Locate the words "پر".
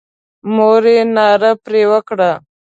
1.63-1.73